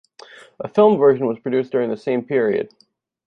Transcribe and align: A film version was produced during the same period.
A 0.59 0.67
film 0.67 0.97
version 0.97 1.27
was 1.27 1.37
produced 1.37 1.71
during 1.71 1.91
the 1.91 1.95
same 1.95 2.23
period. 2.25 2.73